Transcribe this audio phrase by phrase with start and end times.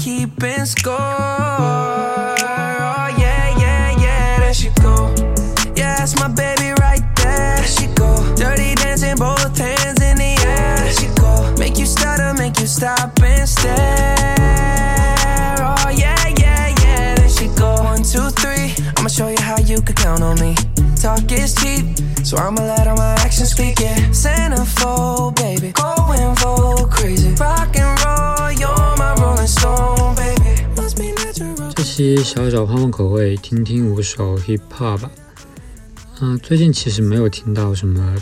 [0.00, 0.96] keeping score.
[0.96, 2.34] Oh,
[3.18, 5.14] yeah, yeah, yeah, there she go.
[5.76, 7.56] Yeah, that's my baby right there.
[7.56, 8.16] There she go.
[8.34, 10.76] Dirty dancing, both hands in the air.
[10.78, 11.54] There she go.
[11.58, 13.76] Make you stutter, make you stop and stare.
[15.60, 17.74] Oh, yeah, yeah, yeah, there she go.
[17.84, 18.72] One, two, three.
[18.96, 20.54] I'ma show you how you can count on me.
[20.96, 21.84] Talk is cheap,
[22.24, 23.80] so I'ma let all my actions speak.
[23.80, 25.09] Yeah, centerfold,
[32.00, 35.10] 期小小换换口味，听听五首 hip hop 吧。
[36.22, 38.16] 嗯、最近其实没有听到什么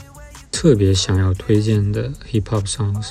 [0.50, 3.10] 特别想要推荐的 hip hop songs，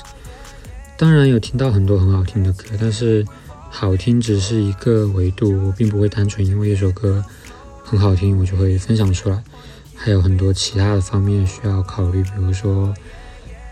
[0.98, 3.24] 当然有听到很多很好听的歌，但是
[3.70, 7.24] 好听只是一个维度，我并不会单纯因为一首歌
[7.82, 9.42] 很好听我就会分享出来，
[9.94, 12.92] 还有很多其他的方面需要考虑，比如说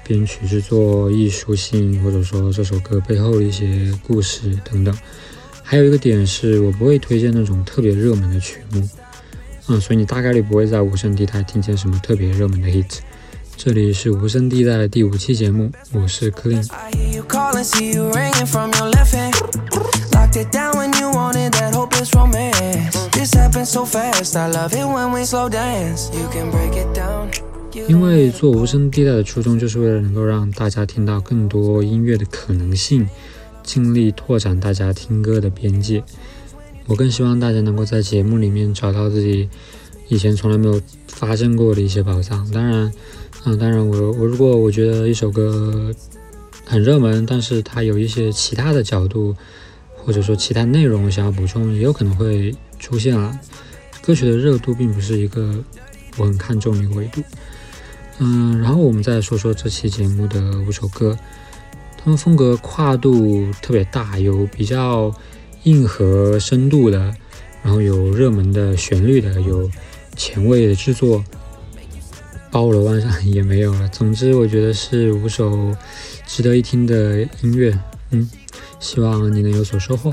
[0.03, 4.97] 编曲制作、艺术性，或者说这首歌背后的一些故事等等。
[5.69, 8.89] 还有一个点是我不会推荐那种特别热门的曲目，
[9.67, 12.99] 嗯，所以你大概率不会在无声地带听见什么特别热门的 hit。
[13.57, 16.65] 这里是无声地带的第五期节目，我是 Clean。
[27.89, 33.09] 因为做无声地带的初衷就是为了能够让大家听到更多音乐的可能性，
[33.67, 36.03] 尽力拓展大家听歌的边界。
[36.87, 39.49] 我更希望大家能够在节目里面找到自己
[40.07, 42.49] 以前从来没有发现过的一些宝藏。
[42.53, 42.93] 当然，
[43.45, 45.93] 嗯，当然我我如果我觉得一首歌
[46.65, 49.35] 很热门，但是它有一些其他的角度
[49.97, 53.37] 或者说其他内容想要补充，也有可能会出现了。
[54.01, 55.53] 歌曲的热度并不是一个
[56.17, 57.21] 我很看重的一个维度。
[58.19, 61.19] 嗯，然后我们再说说这期节目的五首歌，
[62.07, 65.13] 他们风格跨度特别大，有比较
[65.65, 67.13] 硬核深度的，
[67.65, 69.69] 然后有热门的旋律的，有
[70.15, 71.25] 前卫的制作，
[72.49, 73.89] 包罗万象也没有了。
[73.89, 75.75] 总之，我觉得是五首
[76.29, 77.77] 值得一听的音乐。
[78.13, 78.31] 嗯，
[78.79, 80.13] 希望你能有所收获。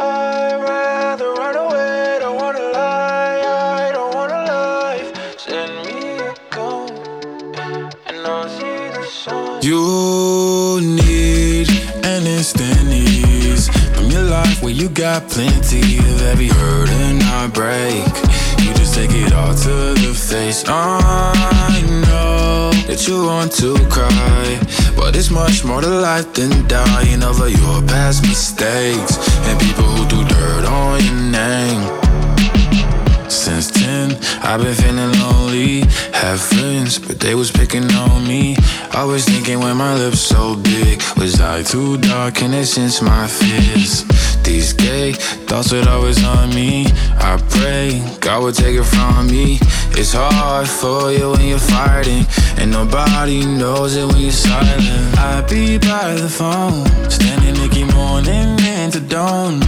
[9.63, 11.69] You need
[12.03, 18.07] an instant ease from your life where you got plenty of every hurt and heartbreak.
[18.57, 20.63] You just take it all to the face.
[20.67, 24.59] I know that you want to cry,
[24.95, 30.07] but it's much more to life than dying over your past mistakes and people who
[30.09, 32.00] do dirt on your name.
[34.01, 35.81] Since 10, I've been feeling lonely.
[36.13, 38.55] Have friends, but they was picking on me.
[38.95, 43.27] Always thinking when my lips so big, was I too dark and it since my
[43.27, 44.03] fears?
[44.43, 45.13] These gay
[45.47, 46.87] thoughts would always on me.
[47.19, 49.59] I pray God would take it from me.
[49.93, 52.25] It's hard for you when you're fighting,
[52.57, 55.17] and nobody knows it when you're silent.
[55.17, 59.61] I be by the phone, standing Nicky morning into dawn.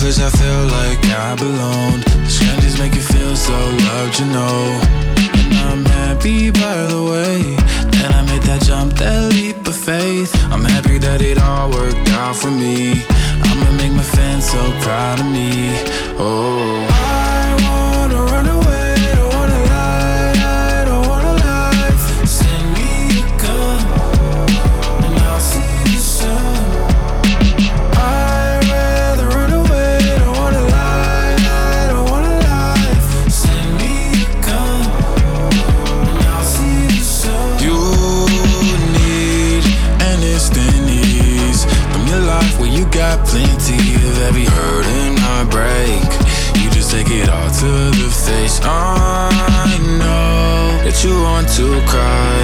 [0.00, 2.00] Place I feel like I belong.
[2.26, 4.80] Strangers make you feel so loved, you know.
[5.44, 7.54] And I'm happy by the way
[7.92, 10.34] that I made that jump, that leap of faith.
[10.50, 13.04] I'm happy that it all worked out for me.
[13.44, 15.68] I'ma make my fans so proud of me.
[16.16, 16.80] Oh,
[51.56, 52.42] to cry,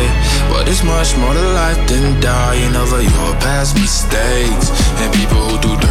[0.50, 4.70] but it's much more to life than dying over your past mistakes
[5.00, 5.85] and people who do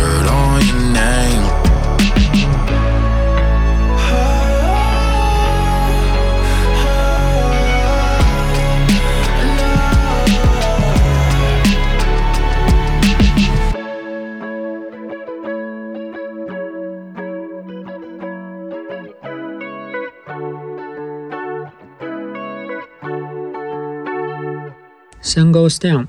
[25.35, 26.07] Sun Goes Down，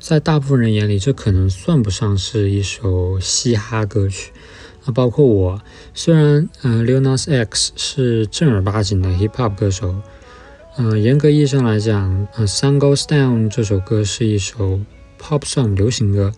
[0.00, 4.32] 在大部分人眼里，这可能算不上是一首嘻哈歌曲。
[4.84, 5.62] 那，包括我，
[5.94, 9.94] 虽然呃，Lil Nas X 是正儿八经的 hip hop 歌手，
[10.78, 14.80] 嗯，严格意义上来讲，呃，《Sun Goes Down》这首歌是一首
[15.22, 16.32] pop song 流行歌。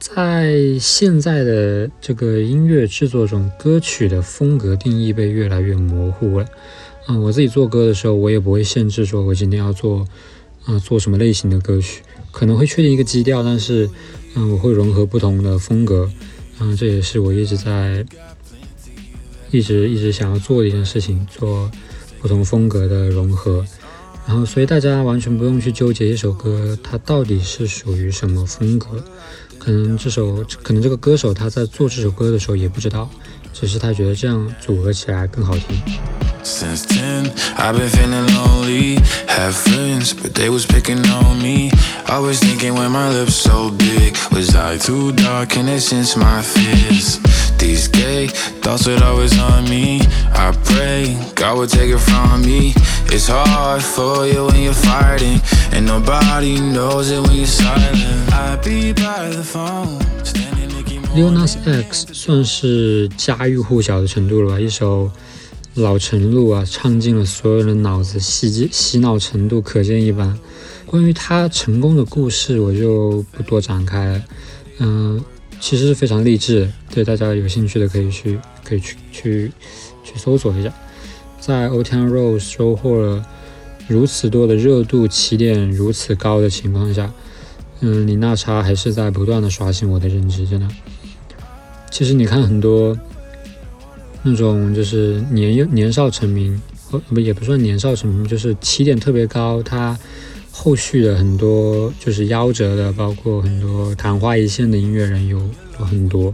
[0.00, 6.46] 在现在的这个音乐制作中，歌曲的风格定义被越来越模糊了。
[7.06, 10.04] 嗯，我自己做歌的时候，我也不会限制说我今天要做，
[10.64, 13.88] 啊，做什么类型的歌曲，可能会确定一个基调，但是，
[14.34, 16.10] 嗯，我会融合不同的风格。
[16.60, 18.04] 嗯，这也是我一直在，
[19.50, 21.70] 一直一直想要做的一件事情，做
[22.20, 23.64] 不同风格的融合。
[24.24, 29.02] 然后，所以大家完全不用去纠结一首歌它到底是属于什么风格，
[29.58, 33.10] 可能这首，可能这个歌手他在做这首歌的时候也不知道，
[33.52, 35.76] 只是他觉得这样组合起来更好听。
[36.43, 38.99] Since 10, I've been feeling lonely.
[39.27, 41.71] Have friends, but they was picking on me.
[42.07, 46.15] I was thinking when my lips so big, was I too dark and it since
[46.15, 47.19] my fears?
[47.57, 48.27] These gay
[48.61, 50.01] thoughts would always on me.
[50.33, 52.73] I pray God would take it from me.
[53.11, 55.41] It's hard for you when you're fighting,
[55.73, 58.31] and nobody knows it when you're silent.
[58.31, 59.99] I be by the phone.
[61.15, 64.59] Lil Nas X 算是家喻户晓的程度了吧？
[64.59, 65.11] 一首
[65.74, 70.38] 老陈露啊，唱进了所有人脑子，洗洗脑程度可见一斑。
[70.84, 74.24] 关于他成功的故事，我就不多展开了。
[74.80, 75.24] 嗯，
[75.60, 79.52] 其实是非常励志，对大家有兴趣的可以去，可以去去
[80.04, 80.70] 去搜索一下。
[81.40, 83.26] 在 Otown Road 收获了
[83.88, 87.10] 如此多的热度，起点如此高的情况下，
[87.80, 90.68] 嗯，李娜查还是在不断的刷新我的认知，真的。
[91.90, 92.94] 其实你看很多。
[94.24, 96.60] 那种就是年幼年少成名，
[97.08, 99.60] 不也不算年少成名，就是起点特别高。
[99.62, 99.98] 他
[100.52, 105.38] 后续的很多就是夭折的，包括很多昙花一现的音乐人有
[105.80, 106.32] 有很多。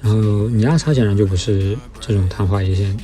[0.00, 2.96] 然后尼亚差显然就不是这种昙花一现，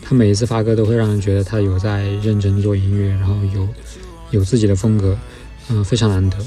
[0.00, 3.68] 他每一次发歌都会让人觉得他有在认真做音乐，然后有
[4.30, 5.14] 有自己的风格，
[5.68, 6.38] 嗯，非常难得。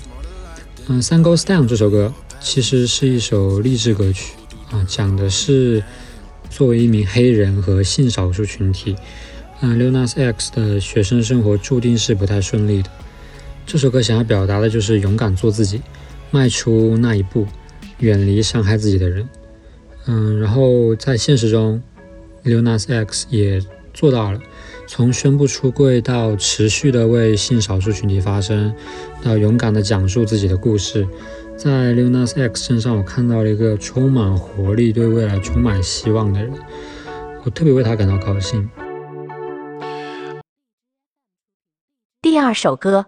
[0.87, 4.33] 嗯，《Sun Goes Down》这首歌其实是一首励志歌曲
[4.71, 5.83] 啊，讲的是。
[6.51, 8.95] 作为一名黑人和性少数群体，
[9.61, 12.89] 嗯，Lil Nas X 的学生生活注定是不太顺利的。
[13.65, 15.81] 这首歌想要表达的就是勇敢做自己，
[16.29, 17.47] 迈出那一步，
[17.99, 19.27] 远离伤害自己的人。
[20.07, 21.81] 嗯，然后在现实中
[22.43, 23.61] ，Lil Nas X 也
[23.93, 24.41] 做到了，
[24.93, 28.75] 从宣布出柜到持续的为性少数群体发声，
[29.23, 31.07] 到勇敢的讲述自己的故事。
[31.55, 36.51] 在 Lil Nas X 身上，我看到了一个充满活力、对未来充满希望的人，
[37.45, 38.69] 我特别为他感到高兴。
[42.21, 43.05] 第二首歌。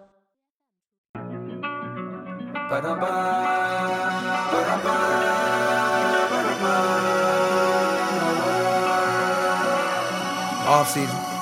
[10.65, 11.32] Off season.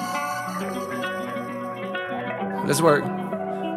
[2.65, 3.03] Let's work.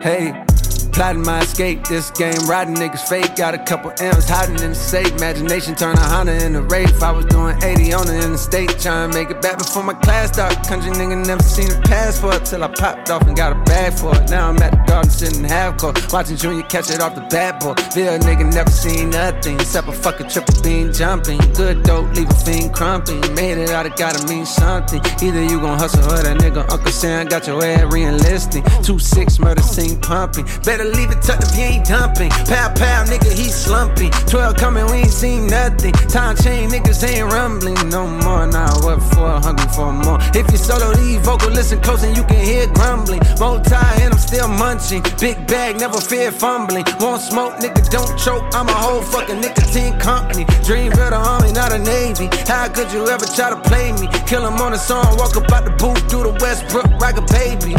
[0.03, 0.54] Hey.
[0.95, 3.35] Plotting my escape, this game riding niggas fake.
[3.35, 5.11] Got a couple M's hiding in the safe.
[5.17, 7.03] Imagination turn a Honda into Wraith.
[7.03, 10.33] I was doing 80 on the interstate, trying to make it back before my class
[10.33, 10.63] started.
[10.69, 14.15] Country nigga never seen a passport till I popped off and got a bag for
[14.15, 14.31] it.
[14.31, 17.59] Now I'm at the garden sitting half court, watching Junior catch it off the bat
[17.59, 17.75] boy.
[17.93, 21.41] Bill nigga never seen nothing except a fucking triple beam jumping.
[21.55, 23.19] Good dope, leave a fiend crumping.
[23.35, 25.03] Made it out, it gotta mean something.
[25.21, 28.63] Either you gon' hustle or that nigga Uncle Sam got your ass re-enlisting.
[28.85, 30.47] Two six murder scene pumping.
[30.63, 32.31] Better better leave it tucked if you ain't dumping.
[32.31, 34.11] Pow pow, nigga, he slumping.
[34.29, 35.93] 12 coming, we ain't seen nothing.
[36.09, 38.47] Time chain, niggas ain't rumbling no more.
[38.47, 39.41] Nah, what for?
[39.41, 40.19] Hungry for more.
[40.35, 43.21] If you solo lead vocal, listen close and you can hear grumbling.
[43.39, 45.03] Multi and I'm still munching.
[45.21, 46.85] Big bag, never fear fumbling.
[47.01, 48.45] Won't smoke, nigga, don't choke.
[48.55, 50.45] I'm a whole fucking nicotine company.
[50.65, 52.29] Dream build a army, not a navy.
[52.47, 54.09] How could you ever try to play me?
[54.27, 57.75] Kill him on the song, walk up the booth through the Westbrook like a baby.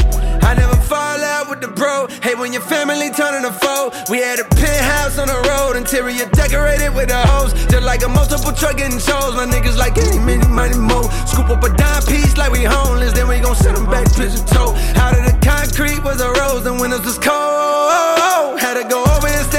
[0.45, 2.05] I never fall out with the bro.
[2.21, 6.29] Hey, when your family turning a foe, we had a penthouse on the road, interior
[6.37, 7.53] decorated with a hose.
[7.65, 9.33] Just like a multiple truck getting shows.
[9.33, 11.01] My niggas like any, many, money, mo.
[11.25, 14.45] Scoop up a dime piece like we homeless, then we gon' send them back pigeon
[14.45, 14.77] toe.
[15.01, 18.59] Out of the concrete was a rose, the windows was cold.
[18.61, 19.03] Had to go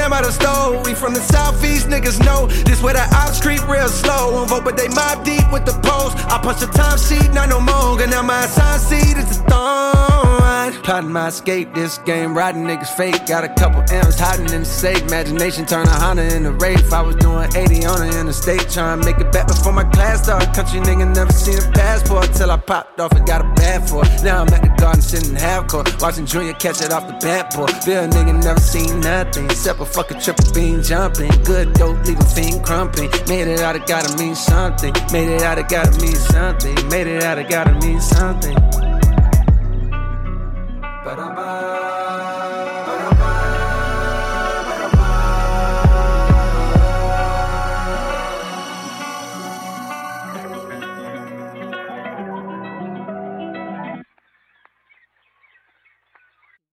[0.07, 0.85] stand by the stove.
[0.85, 4.33] We from the southeast, niggas know this where the ops creep real slow.
[4.33, 6.17] Won't vote, but they mob deep with the post.
[6.27, 8.01] I punch the time sheet, not no more.
[8.01, 10.73] And now my assigned seat is a thorn.
[10.83, 13.25] Plotting my escape, this game, riding niggas fake.
[13.25, 15.01] Got a couple M's hiding in the safe.
[15.03, 16.93] Imagination turn a Honda into Wraith.
[16.93, 20.23] I was doing 80 on the interstate, trying to make it back before my class
[20.23, 20.53] started.
[20.53, 24.05] Country nigga never seen a passport till I popped off and got a bad for
[24.05, 24.23] it.
[24.23, 27.53] Now I'm at the garden sitting half court, watching Junior catch it off the bat
[27.55, 27.67] boy.
[27.85, 31.31] Bill nigga never seen nothing except a triple beam jumping.
[31.43, 33.09] Good dope, leave a fiend crumping.
[33.27, 34.93] Made it out, it gotta mean something.
[35.11, 36.75] Made it out, it gotta mean something.
[36.89, 38.55] Made it out, it gotta mean something.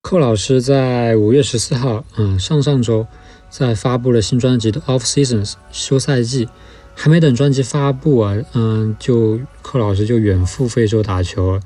[0.04, 3.06] 寇老师在五月十四号，嗯，上上周
[3.48, 6.46] 在发布了新专辑的《Off Seasons》休赛季，
[6.94, 11.60] 还没等专辑发布啊，嗯，就寇老师就远赴非洲打球了。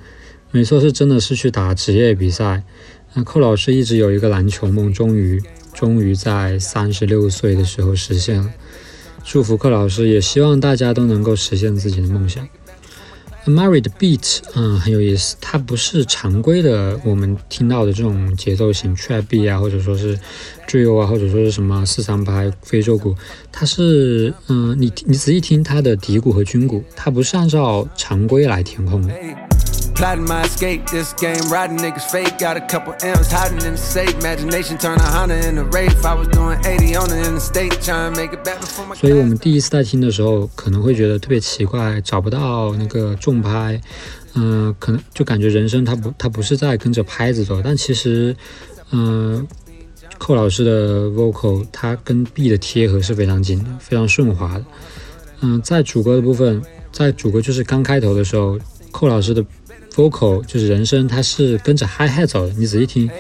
[0.53, 2.63] 没错，是真的是去打职业比赛。
[3.15, 5.43] 那寇老师一直有一个篮球梦，终于
[5.75, 8.49] 终于在三十六岁的时候实现了。
[9.25, 12.49] 祝福寇老师，也希望大家都能够实现自己的梦想。
[13.49, 15.37] Married beat，嗯，很有意思。
[15.41, 20.19] 它不是常规的我们听到的这种节奏型 trap beat 啊，或者说是
[20.67, 23.15] drill 啊，或者说是什么四三拍非洲鼓。
[23.51, 29.15] 它是，嗯，你你仔细听它的底鼓和军鼓，它不是按照常规来填空的。
[29.99, 32.39] Plotting my escape, this game, riding niggas fake.
[32.39, 34.15] Got a couple M's hiding in the safe.
[34.21, 36.07] Imagination turn a Honda into Wraith.
[36.07, 43.81] I was doing 80 on the interstate, trying to make it back before my 所以我们第一次在听的时候，可能会觉得特别奇怪，找不到那个重拍，
[44.35, 48.37] 嗯、可能就感觉人生它不它不是在跟着拍子走，但其实，
[48.93, 49.45] 嗯、
[50.17, 54.65] 寇老师的 vocal 它跟 B 的贴合是非常紧的，非常顺滑的。
[55.41, 56.63] 嗯、在主歌的部分，
[56.93, 58.57] 在主歌就是刚开头的时候，
[58.93, 59.45] 寇老师的
[59.99, 63.11] vocal 就是人声，它是跟着 hi hat 走的，你仔细听。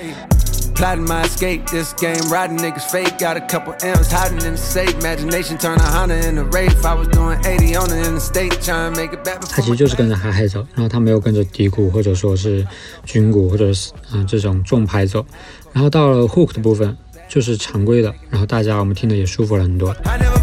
[0.76, 3.18] Plotting my escape, this game, riding niggas fake.
[3.18, 4.94] Got a couple M's hiding in the safe.
[5.00, 6.86] Imagination turn a Honda into Wraith.
[6.86, 10.48] I was doing 80 on the interstate, trying to make it back 它其实就是跟着 hi hat
[10.48, 12.64] 走，然后它没有跟着底鼓或者说是
[13.04, 15.26] 军鼓或者是嗯、这种重拍走，
[15.72, 16.96] 然后到了 hook 的部分
[17.28, 19.90] 就是常规的，然后大家我们听的也舒服了很多。
[20.04, 20.37] I never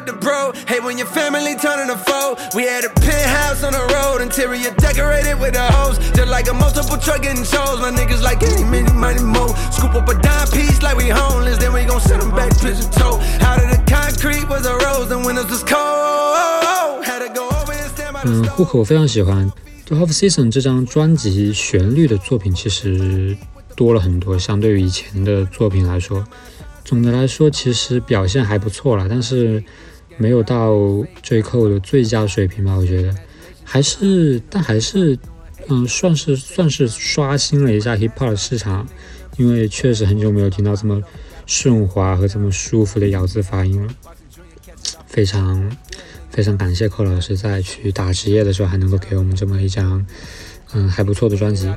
[0.00, 0.52] with the bro.
[0.66, 2.36] Hey, when your family turning a foe.
[2.54, 5.98] We had a penthouse on the road, interior decorated with a hose.
[6.16, 7.80] Just like a multiple truck getting chose.
[7.80, 9.48] My niggas like any, many, money, mo.
[9.70, 11.58] Scoop up a dime piece like we homeless.
[11.58, 13.20] Then we gon' send them back pigeon toe.
[13.40, 17.04] Out of the concrete was a rose, and windows was cold.
[17.04, 19.50] Had to go over and stand by the 嗯 stove.，hook 我非常喜欢。
[19.84, 23.36] 就 Off Season 这张专辑旋律的作品其实
[23.74, 26.24] 多了很多，相对于以前的作品来说，
[26.84, 29.62] 总的来说其实表现还不错啦，但是
[30.20, 30.74] 没有到
[31.22, 33.14] J Cole 的最佳水平吧，我觉得
[33.64, 35.18] 还是，但还是，
[35.68, 38.86] 嗯，算是算是刷新了一下 Hip Hop 的市场，
[39.38, 41.02] 因为确实很久没有听到这么
[41.46, 43.94] 顺滑和这么舒服的咬字发音了，
[45.06, 45.74] 非常。
[46.32, 50.06] 非常感谢寇老师在去打职业的时候还能够给我们这么一张，
[50.72, 51.68] 嗯，还不错的专辑。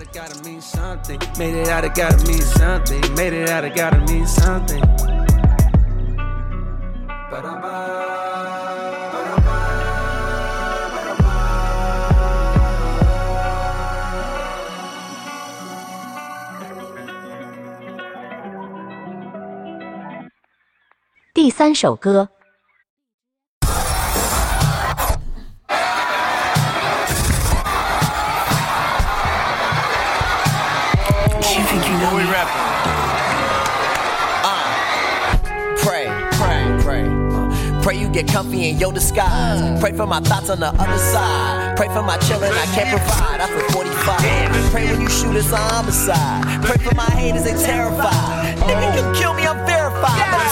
[21.43, 22.29] 第三首歌，
[30.81, 32.63] What we rapping?
[34.45, 36.07] Uh, pray,
[36.39, 37.05] pray, pray.
[37.05, 39.81] Uh, Pray you get comfy in your disguise.
[39.81, 41.77] Pray for my thoughts on the other side.
[41.77, 43.41] Pray for my children I can't provide.
[43.41, 44.71] I feel 45.
[44.73, 46.65] Pray when you shoot it's a homicide.
[46.65, 48.57] Pray for my haters, they terrified.
[48.59, 49.67] Nigga, you kill me, I'm verified.
[49.67, 49.72] But I'm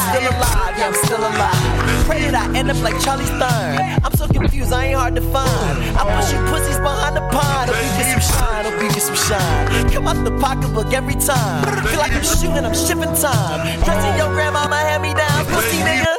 [0.09, 2.05] still alive, yeah, I'm still alive.
[2.05, 3.77] Pray that I end up like Charlie Stern.
[4.03, 5.75] I'm so confused, I ain't hard to find.
[5.97, 7.69] I push you pussies behind the pond.
[7.69, 9.89] Hope you get some shine, hope you get some shine.
[9.91, 11.63] Come out the pocketbook every time.
[11.87, 13.59] Feel like I'm shooting, I'm shipping time.
[13.85, 16.10] Dressing your grandmama hand me down, pussy nigga.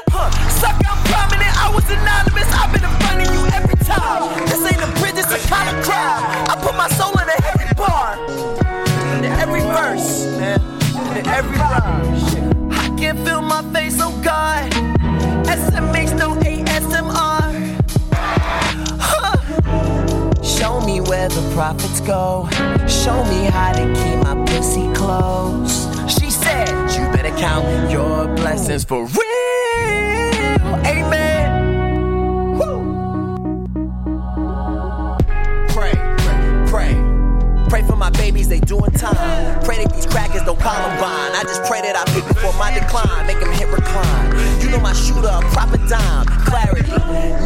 [21.35, 22.49] The profits go.
[22.87, 26.11] Show me how to keep my pussy closed.
[26.11, 29.23] She said, You better count your blessings for real.
[30.87, 31.33] Amen.
[35.69, 36.95] Pray, pray, pray.
[37.69, 39.62] Pray for my babies, they doing time.
[40.63, 41.35] Columbine.
[41.35, 43.27] I just pray that I pick before my decline.
[43.27, 44.31] Make him hit recline.
[44.63, 46.25] You know my shooter, a proper dime.
[46.47, 46.95] Clarity.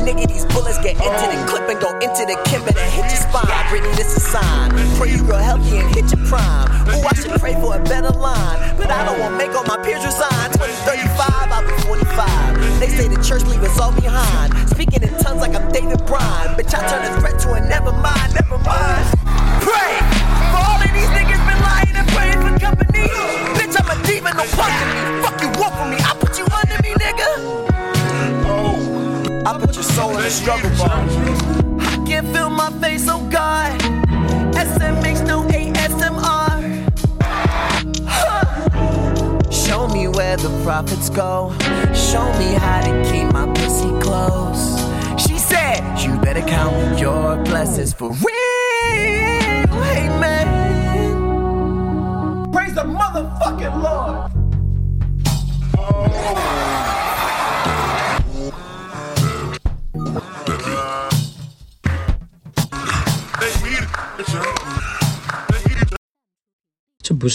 [0.05, 3.23] Nigga, these bullets get into the clip and go into the kimber and hit your
[3.25, 3.49] spine.
[3.73, 4.69] Brittany, this a sign.
[5.01, 6.69] Pray you real healthy and hit your prime.
[6.93, 8.77] Ooh, I should pray for a better line.
[8.77, 10.53] But I don't want to make all my peers resign.
[10.61, 12.85] 2035, I'll be 45.
[12.85, 14.53] They say the church leave us all behind.
[14.69, 16.53] Speaking in tongues like I'm David Bryan.
[16.53, 17.36] Bitch, I turn a threat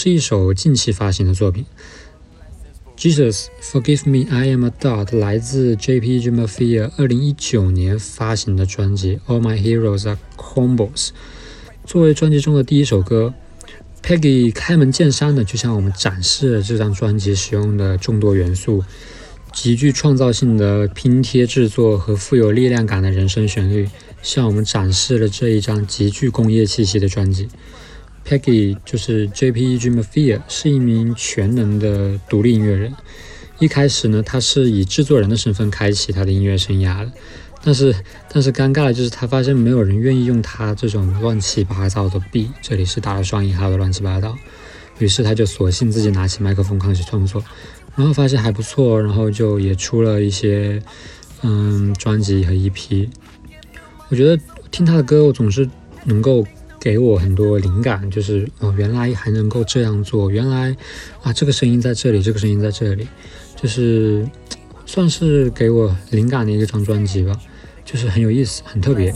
[0.02, 1.64] 是一首近期发行的作品。
[2.96, 11.10] Jesus Forgive Me I Am a Dot 来自 JP Mafia 二零一九年发行的专辑 All My Heroes Are Combos。
[11.86, 13.32] 作为专辑中的第一首歌
[14.02, 18.82] ，Peggy 开门见山的就向我们展示了这张专辑使用的众多元素，
[19.52, 23.88] 极具创造性的拼贴制作和富有力量感的人声旋律，
[24.20, 27.48] 向我们展示了这一张极具工业气息的专辑。
[28.26, 29.90] Peggy 就是 J.P.E.G.
[29.90, 32.92] Mafia，是一名全能的独立音乐人。
[33.58, 37.12] 一开始呢，他是以制作人的身份开启他的音乐生涯的，
[37.62, 37.94] 但是
[38.32, 44.36] 但是尴尬的就是他发现没有人愿意用他这种乱七八糟的 B，这里是打了双引号的乱七八糟。
[44.98, 47.44] 于是他就索性自己拿起麦克风开始创作，
[47.94, 50.82] 然后发现还不错，然后就也出了一些
[51.42, 53.08] 嗯专辑和 EP。
[54.08, 55.68] 我觉得听他的歌，我总是
[56.04, 56.44] 能够。
[56.82, 60.76] 给我很多灵感，就是哦，原来还能够这样做，原来
[61.22, 63.06] 啊，这个声音在这里，这个声音在这里，
[63.54, 64.26] 就是
[64.84, 67.38] 算是给我灵感的一张专辑吧，
[67.84, 69.14] 就是很有意思，很特别。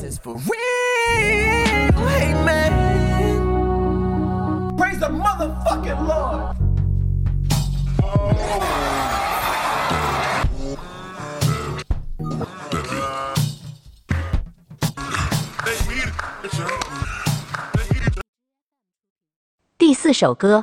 [19.96, 20.62] 四首歌，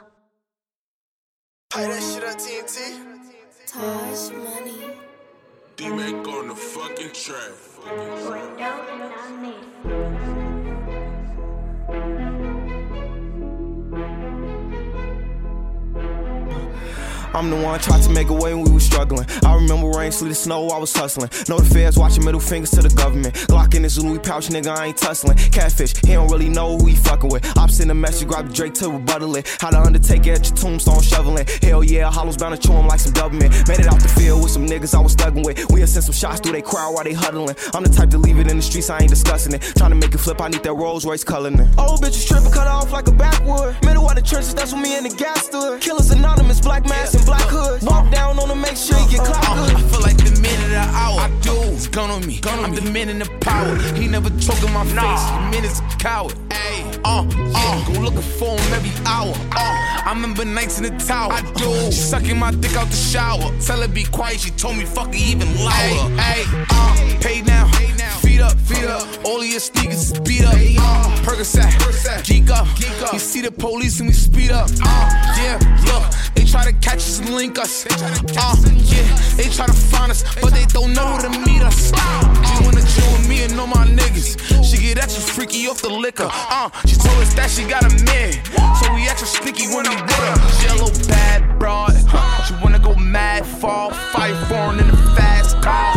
[17.43, 19.25] I'm the one tried to make a way when we was struggling.
[19.45, 21.29] I remember rain, sleet, snow, I was hustling.
[21.49, 23.33] Know the feds watching middle fingers to the government.
[23.51, 25.35] Glock in his Louis pouch, nigga, I ain't tussling.
[25.51, 27.45] Catfish, he don't really know who he fucking with.
[27.57, 29.57] I'm sending a message, grab the Drake to rebuttal it.
[29.59, 31.45] How the Undertaker at your tombstone shoveling.
[31.61, 33.51] Hell yeah, Hollow's bound to chew him like some government.
[33.67, 35.69] Made it out the field with some niggas I was thugging with.
[35.69, 37.57] We'll send some shots through they crowd while they huddling.
[37.73, 39.61] I'm the type to leave it in the streets, I ain't discussing it.
[39.75, 41.59] Trying to make it flip, I need that Rolls Royce coloring.
[41.77, 43.75] Old bitches tripping, cut off like a backwood.
[43.83, 45.81] Middle of the trenches, that's when me and the gas stood.
[45.81, 47.83] Killers anonymous, black mask and black hood.
[47.83, 49.75] Walk down on them, make sure you get clout Uh, good.
[49.75, 51.19] I feel like the minute of the hour.
[51.19, 51.53] I do.
[51.73, 52.39] It's gun on me.
[52.43, 53.75] I'm the man in the power.
[53.95, 54.95] He never choke in my face.
[54.95, 56.35] The man is a coward.
[56.51, 59.33] Ay, uh, uh, go looking for him every hour.
[59.51, 61.33] Uh, I remember nights in the tower.
[61.33, 61.91] I do.
[61.91, 63.51] She sucking my dick out the shower.
[63.59, 64.39] Tell her be quiet.
[64.39, 66.15] She told me fuck her even louder.
[66.19, 67.69] Ay, uh, pay now.
[68.33, 69.25] Feet up, feet up.
[69.25, 70.55] All of your sneakers is beat up.
[70.55, 72.65] Uh, Percocet, geek up.
[73.13, 74.71] You see the police and we speed up.
[74.81, 77.85] Uh, yeah, look, they try to catch us and link us.
[77.85, 78.57] Uh,
[78.89, 79.05] yeah,
[79.37, 81.91] they try to find us, but they don't know where to meet us.
[81.93, 84.41] She wanna chill with me and know my niggas.
[84.65, 86.27] She get extra freaky off the liquor.
[86.27, 88.33] Uh, she told us that she got a man,
[88.81, 90.49] so we extra sneaky when we with her.
[90.57, 91.93] She a little bad broad.
[92.07, 92.43] Huh?
[92.45, 95.92] She wanna go mad, fall, fight foreign in the fast car.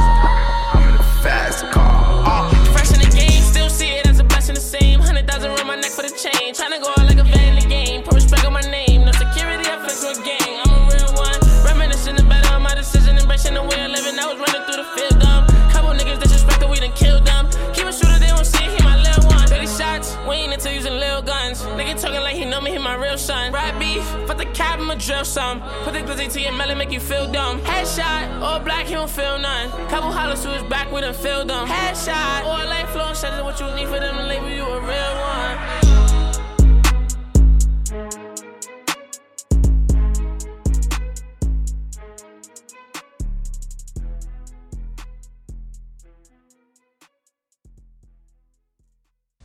[25.36, 27.60] Put the glizzy to your melon, make you feel dumb.
[27.60, 29.68] Headshot, all black, he don't feel none.
[29.90, 31.68] Couple hollers to his back, we done filled them.
[31.68, 35.80] Headshot, all life flow, shut what you need for them to label you a real
[35.80, 35.85] one.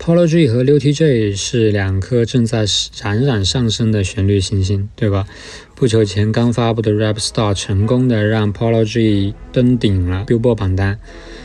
[0.03, 2.65] Polo G 和六 TJ 是两颗正在
[3.03, 5.27] 冉冉上升的旋律星星，对吧？
[5.75, 10.97] 不久前刚发布的 Rap Star 成功的让 Polo G 登顶了 Billboard 榜单，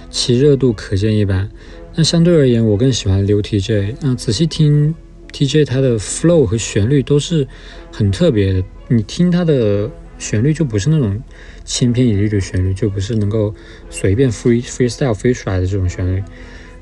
[0.08, 1.50] 其热度可见一斑。
[1.96, 3.96] 那相对而言，我更喜欢六 TJ。
[4.00, 4.94] 那，仔细听
[5.32, 7.46] TJ 它的 flow 和旋律都是
[7.92, 8.64] 很特别的。
[8.88, 11.22] 你听它的旋律就不是那种
[11.66, 13.54] 千篇一律的旋律，就不是能够
[13.90, 16.22] 随便 free freestyle 飞出来的这种旋律。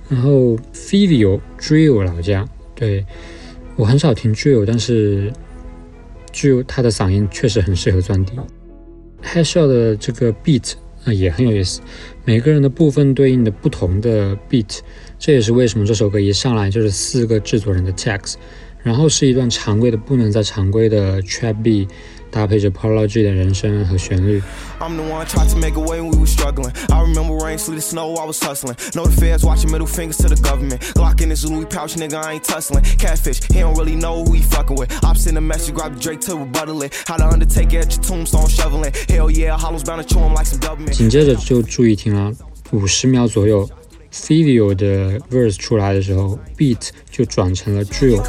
[0.08, 3.04] 然后 Fivio Drill 老家，对
[3.76, 5.32] 我很少听 Drill，但是
[6.32, 8.32] Drill 他的嗓音确实很适合钻底。
[9.22, 11.80] Headshot 的这个 beat 啊也很有意思，
[12.24, 14.80] 每个人的部分对应的不同的 beat。
[15.18, 18.34] 这也是为什么这首歌一上来就是四个制作人的 tags，
[18.82, 21.88] 然后是一段常规的不能再常规的 trap beat，
[22.33, 24.41] 搭配着 Polo G 的人声和旋律。
[24.79, 26.71] I'm the one tried to make a way when we were struggling.
[26.89, 28.75] I remember rain, sleet, and snow, I was hustling.
[28.93, 30.81] Know the feds watching middle fingers to the government.
[30.93, 32.83] Glock in his Louis pouch, nigga, I ain't tussling.
[32.97, 34.91] Catfish, he don't really know who he fucking with.
[35.03, 36.93] I'm sending a message, grab the Drake to rebuttal it.
[37.07, 38.93] How to undertake it at your tombstone shoveling.
[39.09, 40.95] Hell yeah, hollows bound to chew him like some government.
[40.95, 42.31] 紧接着就注意听了，
[42.71, 43.67] 五十秒左右
[44.13, 48.23] Fivio 的 verse 出来的时候，beat 就转成了 drill。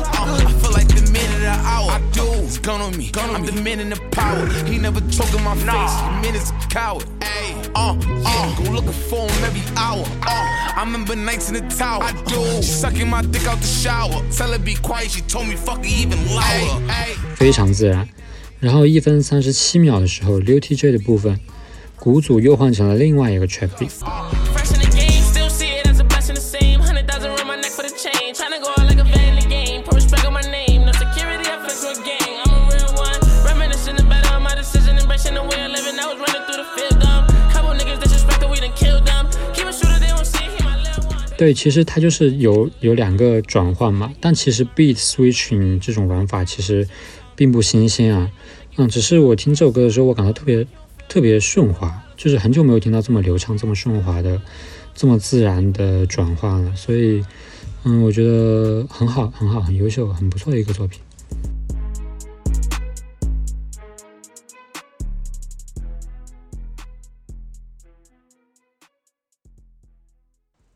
[2.62, 4.48] Gun on me, I'm demanding the power.
[4.66, 5.66] He never choke in my face.
[5.66, 7.06] The man is a coward.
[7.20, 10.04] Ayy, uh, uh, go looking for him every hour.
[10.24, 12.04] Uh, I remember nights in the tower.
[12.04, 12.42] I do.
[12.62, 14.24] She sucking my dick out the shower.
[14.32, 15.12] Tell her be quiet.
[15.12, 16.82] She told me fuck it even louder.
[17.36, 18.08] 非常自然。
[18.60, 21.40] 然后一分三十七秒的时候，六 TJ 的部分，
[21.98, 23.92] 鼓组又换成了另外一个 trap beat。
[41.38, 46.88] 对，其实它就是有有两个转换嘛，但其实 beat switching 这种玩法其实
[47.36, 48.32] 并不新鲜啊，
[48.78, 50.66] 嗯，只是我听这首歌的时候，我感到特别
[51.10, 54.42] 特别顺滑，就是很久没有听到这么流畅、这么顺滑的、
[54.94, 57.22] 这么自然的转换了，所以，
[57.84, 61.02] 嗯，我觉得很好，很好，很优秀，很不错的一个作品。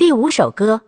[0.08, 0.80] 第五首歌，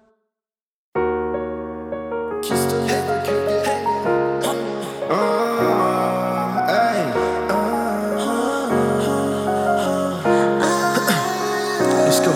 [12.06, 12.32] Let's go.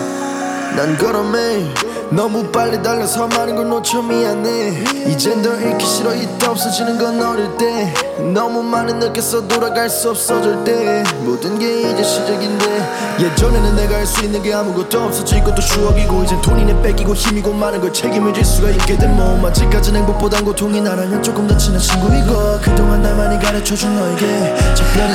[0.75, 1.65] 난 걸어매
[2.16, 4.84] 너무 빨리 달려서 많은 걸 놓쳐 미안해.
[5.06, 7.92] 이젠 더 잃기 싫어 이따 없어지는 건 어릴 때.
[8.32, 11.04] 너무 많이 느꼈어 돌아갈 수 없어 절대.
[11.24, 13.16] 모든 게 이제 시작인데.
[13.20, 17.52] 예전에는 내가 할 수 있는 게 아무것도 없었지 이것도 추억이고 이젠 돈이 내 뺏기고 힘이고
[17.52, 21.80] 많은 걸 책임을 질 수가 있게 된 몸 아직까진 행복보단 고통이 나랑은 조금 더 친한
[21.80, 24.54] 친구이고 그동안 날 많이 가르쳐준 너에게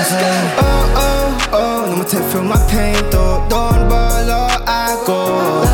[0.04, 0.26] 사랑
[0.60, 5.71] Oh, oh, oh, 너무 feel my pain 또돈 벌러 알고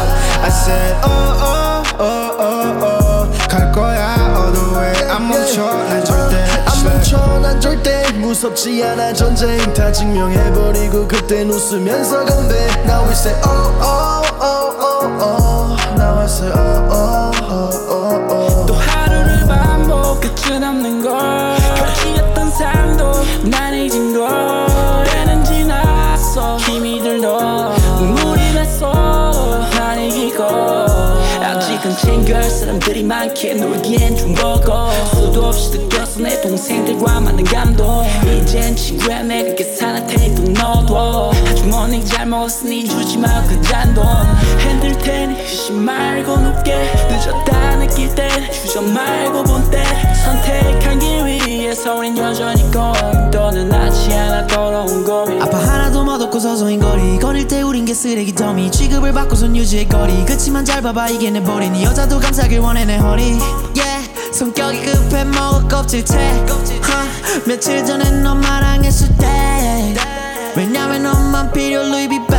[0.48, 1.10] I said oh,
[1.44, 7.40] oh, oh, oh, oh 갈 거야 all the way 안 멈춰 난 절대 안 멈춰
[7.42, 12.56] 난 절대 무섭지 않아 전쟁 다 증명해버리고 그땐 웃으면서 건배
[12.86, 17.07] Now we say oh oh oh oh oh Now I say oh oh oh
[33.68, 38.06] 놀기엔 좀 버거 수도 없이 느꼈어 내 동생들과 많은 감동.
[38.26, 39.56] 이젠 친구야 내가
[40.36, 41.32] 또 너도.
[41.48, 44.06] 아주 먼얘잘 먹었으니 주지 마 그 잔돈.
[44.60, 46.76] 흔들 테니 휴지 말고 높게.
[47.10, 49.84] 늦었다 느낄 땐 휴저 말고 본때.
[50.24, 51.37] 선택한 길위
[51.68, 57.20] 에서 우린 여전히 going 또는 낫지 않아 걸어온 고민 아파 하나도 멋없고 서서인 거리.
[57.20, 58.72] 거릴 때 우린 게 쓰레기 더미.
[58.72, 60.24] 취급을 받고선 유지의 거리.
[60.26, 63.38] 그치만 잘 봐봐 이게 내 버린 이 여자도 감사길 원해 내 허리.
[63.76, 67.44] Yeah 성격이 급해 먹어 껍질째 huh.
[67.46, 69.96] 며칠 전에 넌 말랑했을 때.
[70.56, 72.38] 왜냐면 너만 필요 루이비 백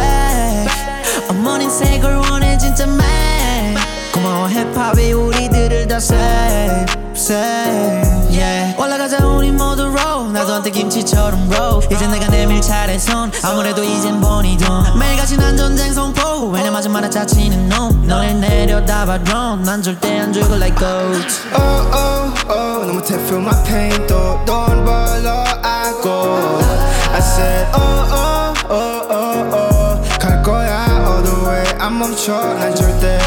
[1.28, 3.76] 어머닌 새걸 원해 진짜 man
[4.14, 8.74] 고마워 힙합이 우리들을 다 save save yeah.
[8.80, 10.32] 올라가자 우리 모두 roll.
[10.32, 11.86] 나도 한때 김치처럼 roll.
[11.92, 13.30] 이제 내가 내밀 차례선.
[13.42, 14.98] 아무래도 이젠 보니 돈.
[14.98, 16.46] 매일같이 난 전쟁 선포.
[16.48, 18.06] 왜냐 마지막에 짜치는 놈.
[18.06, 21.60] 너를 내려다봐 drone 난 절대 안 죽을 like goats oh
[21.92, 26.08] oh oh 너무 take feel my pain 또돈 벌러 알고.
[27.12, 29.67] I said oh oh oh oh oh
[31.88, 33.18] 안 멈춰 난 절대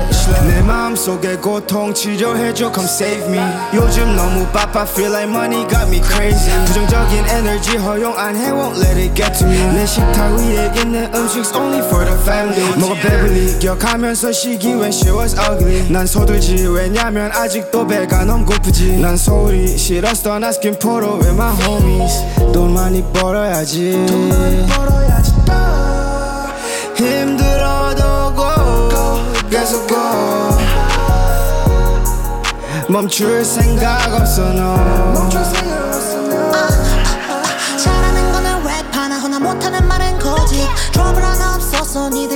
[0.47, 3.39] 내 마음속의 고통 치료해줘 come save me
[3.73, 9.01] 요즘 너무 바빠 feel like money got me crazy 부정적인 에너지 허용 안해 won't let
[9.01, 13.57] it get to me 내 식탁 위에 있는 음식's only for the family 뭐가 배불리
[13.57, 19.75] 기억하면서 시기 when she was ugly 난 서둘지 왜냐면 아직도 배가 너무 고프지 난 서울이
[19.75, 22.13] 싫었어 난 스킨포로 with my homies
[22.53, 25.01] 돈 많이 벌어야지 돈 많이 벌어야지
[33.01, 34.77] 멈출 생각 없어 너
[35.13, 36.21] 멈출 생각 없어
[37.75, 42.27] 잘하는 거는 랩 하나 허나 못하는 말은 거짓 트러블 하나 없어서 니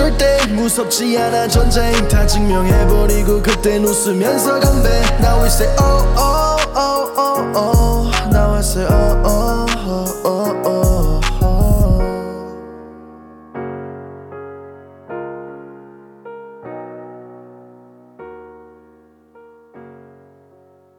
[0.00, 7.12] 절대 무섭지 않아 전쟁 다 증명해버리고 그땐 웃으면서 건배 Now we say oh oh oh
[7.16, 11.66] oh oh Now I say oh oh oh oh oh oh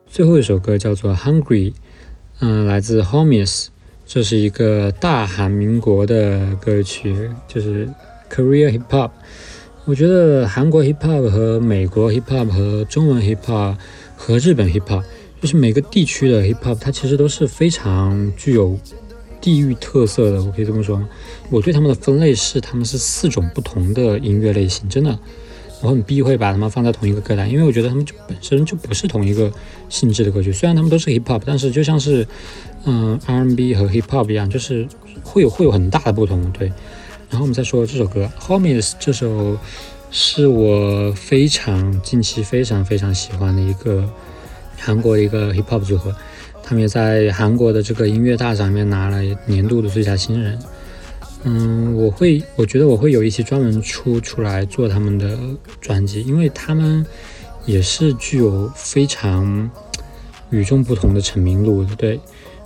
[0.07, 1.73] 最后一首歌叫做《Hungry》，
[2.39, 3.67] 嗯，来自 Homies，
[4.03, 7.87] 这是一个大韩民国的歌曲，就是
[8.32, 9.10] Korea Hip Hop。
[9.84, 13.76] 我觉得韩国 Hip Hop 和美国 Hip Hop 和中文 Hip Hop
[14.16, 15.02] 和日本 Hip Hop，
[15.40, 18.78] 就是每个地区的 Hip Hop，它其实都是非常具有
[19.40, 20.42] 地域特色的。
[20.42, 21.08] 我可以这么说吗，
[21.50, 25.18] 我对他们的分类是，他们是四种不同的音乐类型，真的。
[25.80, 29.50] 我很避讳把他们放在同一个歌单，因为我觉得他们就本身就不是同一个
[29.88, 30.52] 性质的歌曲。
[30.52, 32.24] 虽然他们都是 hip hop，但是就像是
[32.84, 34.86] 嗯 R&B 和 hip hop 一样，就是
[35.24, 36.48] 会有会有很大的不同。
[36.52, 36.70] 对，
[37.32, 39.56] 然后我们再说这首歌《Homies》，这首
[40.10, 44.06] 是我非常近期非常非常喜欢的一个
[44.78, 46.14] 韩国的一个 hip hop 组合，
[46.62, 50.58] 他们也在韩国的这个音乐大赏里面拿了年度的最佳新人。
[51.44, 55.38] 嗯，我会，我觉得我会有一期专门出出来做他们的
[55.80, 57.04] 专辑，因为他们
[57.64, 59.70] 也是具有非常
[60.50, 62.20] 与众不同的成名路的，对。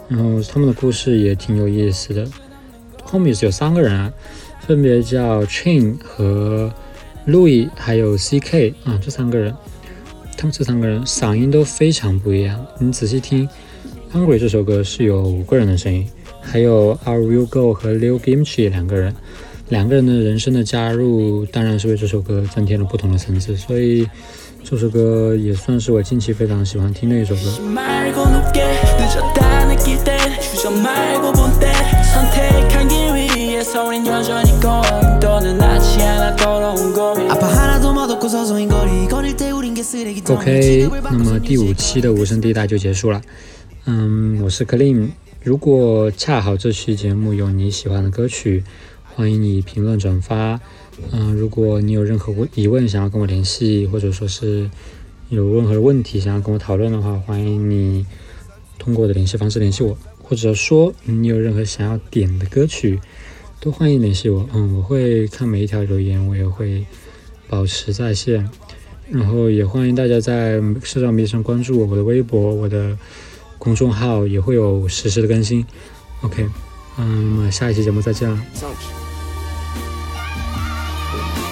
[0.08, 2.26] 然后他们的故事也挺有意思的。
[3.04, 4.12] 后面是有三个人啊，
[4.66, 6.72] 分别叫 Chain 和
[7.28, 9.54] Louis 还有 CK 啊，这三个人，
[10.36, 12.66] 他们这三个人嗓音都非常不一样。
[12.80, 13.48] 你仔细听，
[14.12, 16.04] 《Hungry》这首歌是有五个人的声音。
[16.40, 19.14] 还有 Are You Go 和 Liu Kimchi 两个人，
[19.68, 24.08] 两个人的人声的加入，当然是为这首歌增添了不同的层次，所以
[24.64, 27.40] 这首歌也算是我近期非常喜欢听的一首歌。
[40.34, 43.22] OK，那么第五期的无声地带就结束了。
[43.86, 45.08] 嗯，我是 Clean。
[45.42, 48.62] 如果恰好这期节目有你喜欢的歌曲，
[49.14, 50.60] 欢迎你评论转发。
[51.10, 54.70] 嗯，如果你有任何问疑问想要跟我联系，或者说是
[55.30, 58.04] 有任何问题想要跟我讨论的话，欢迎你
[58.78, 63.00] 通过我的联系方式联系我，或者说你有任何想要点的歌曲，
[63.66, 64.48] 都欢迎联系我。
[64.54, 66.86] 嗯，我会看每一条留言，我也会
[67.48, 68.48] 保持在线。
[69.10, 72.96] 然后也欢迎大家在社交媒体上关注我，我的微博，我的。
[73.58, 75.64] 公众号也会有实时的更新
[76.20, 76.46] ，OK，
[76.98, 78.40] 嗯，那么下一期节目再见了。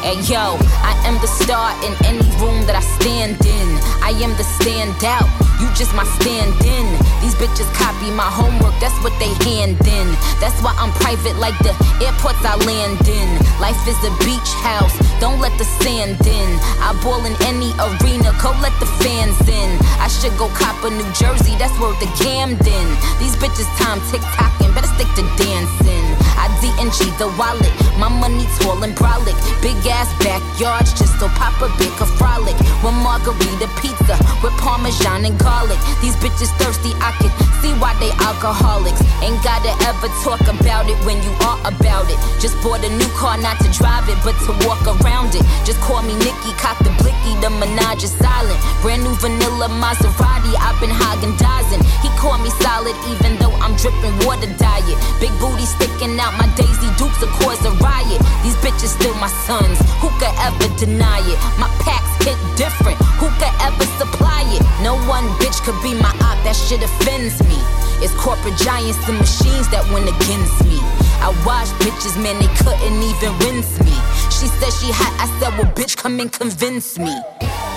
[0.04, 3.68] Hey yo, I am the star in any room that I stand in.
[4.04, 5.24] I am the standout,
[5.56, 6.84] you just my stand in.
[7.24, 10.06] These bitches copy my homework, that's what they hand in.
[10.44, 11.72] That's why I'm private like the
[12.04, 13.28] airports I land in.
[13.64, 14.92] Life is a beach house,
[15.24, 16.50] don't let the sand in.
[16.84, 19.72] I ball in any arena, go let the fans in.
[20.04, 22.86] I should go cop a New Jersey, that's where the Camden.
[23.16, 26.13] These bitches time tick tocking, better stick to dancing.
[26.44, 29.33] I D&G the wallet, my money tall and brolic.
[29.64, 32.52] Big ass backyards just so Papa Big a frolic.
[32.85, 35.80] One margarita pizza with parmesan and garlic.
[36.04, 37.33] These bitches thirsty, I can
[37.64, 39.00] see why they alcoholics.
[39.24, 42.20] Ain't gotta ever talk about it when you are about it.
[42.44, 45.40] Just bought a new car, not to drive it, but to walk around it.
[45.64, 48.61] Just call me Nikki, cock the blicky, the menage is silent.
[48.85, 51.80] Brand new vanilla Maserati, I've been hogging dozing.
[52.04, 55.00] He called me solid, even though I'm dripping water diet.
[55.24, 58.20] Big booty sticking out, my Daisy Dukes will cause a riot.
[58.42, 61.38] These bitches still my sons, who could ever deny it?
[61.59, 64.62] My packs hit different, who could ever supply it?
[64.83, 67.59] No one bitch could be my op, that shit offends me.
[68.05, 70.79] It's corporate giants and machines that went against me.
[71.25, 73.97] I watched bitches, man, they couldn't even rinse me.
[74.29, 77.14] She said she hot, I said, well, bitch, come and convince me.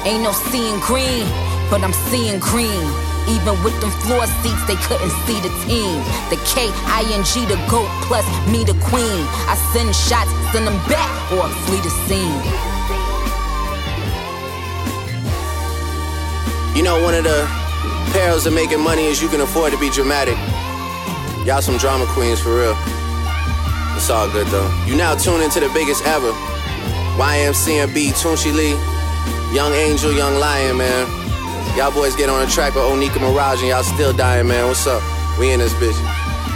[0.04, 1.26] Ain't no seeing green,
[1.70, 3.07] but I'm seeing green.
[3.28, 6.00] Even with them floor seats, they couldn't see the team.
[6.32, 9.24] The K I N G, the GOAT, plus me, the queen.
[9.52, 12.40] I send shots, send them back, or flee the scene.
[16.76, 17.44] You know, one of the
[18.14, 20.38] perils of making money is you can afford to be dramatic.
[21.46, 22.78] Y'all some drama queens for real.
[23.96, 24.70] It's all good though.
[24.86, 26.32] You now tune into the biggest ever.
[27.18, 28.78] YMCMB, Tunchi Lee,
[29.56, 31.27] Young Angel, Young Lion, man.
[31.78, 34.66] Y'all boys get on the track with Onika Mirage and y'all still dying, man.
[34.66, 34.98] What's up?
[35.38, 35.94] We in this bitch.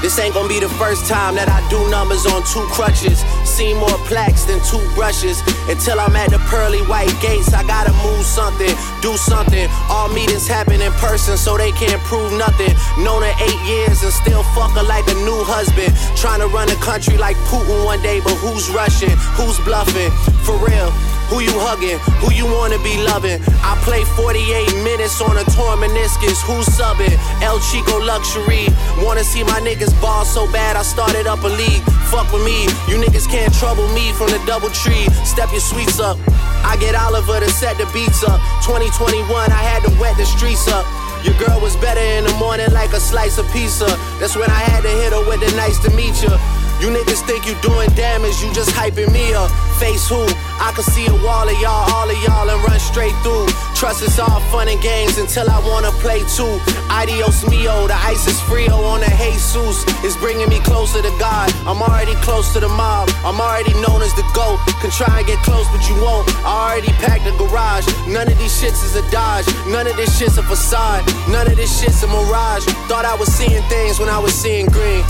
[0.01, 3.21] This ain't gonna be the first time that I do numbers on two crutches.
[3.45, 5.37] See more plaques than two brushes.
[5.69, 8.73] Until I'm at the pearly white gates, I gotta move something,
[9.05, 9.69] do something.
[9.93, 12.73] All meetings happen in person, so they can't prove nothing.
[12.97, 15.93] Known her eight years and still fuck her like a new husband.
[16.17, 19.13] Trying to run a country like Putin one day, but who's rushing?
[19.37, 20.09] Who's bluffing?
[20.41, 20.89] For real.
[21.31, 21.95] Who you hugging?
[22.19, 23.39] Who you wanna be loving?
[23.63, 26.43] I play 48 minutes on a torn meniscus.
[26.43, 27.15] Who's subbing?
[27.39, 28.67] El Chico Luxury.
[28.99, 31.79] Wanna see my niggas ball so bad, I started up a league.
[32.11, 35.07] Fuck with me, you niggas can't trouble me from the double tree.
[35.23, 36.19] Step your sweets up.
[36.67, 38.43] I get Oliver to set the beats up.
[38.67, 40.83] 2021, I had to wet the streets up.
[41.23, 43.87] Your girl was better in the morning like a slice of pizza.
[44.19, 46.60] That's when I had to hit her with the nice to meet you.
[46.81, 49.51] You niggas think you doing damage, you just hyping me up.
[49.77, 50.25] Face who?
[50.57, 53.45] I can see a wall of y'all, all of y'all, and run straight through.
[53.77, 56.59] Trust it's all fun and games until I wanna play too.
[56.89, 59.11] Adios mio, the ice is frio on the
[59.51, 59.85] Jesus.
[60.03, 61.51] It's bringing me closer to God.
[61.65, 63.09] I'm already close to the mob.
[63.23, 64.59] I'm already known as the GOAT.
[64.81, 66.27] Can try and get close, but you won't.
[66.45, 67.85] I already packed the garage.
[68.07, 69.45] None of these shits is a dodge.
[69.67, 71.05] None of this shit's a facade.
[71.29, 72.65] None of this shit's a mirage.
[72.87, 75.03] Thought I was seeing things when I was seeing green.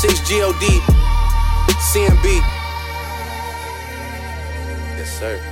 [0.00, 0.64] 6 GOD,
[1.92, 2.24] CMB.
[4.96, 5.51] Yes, sir.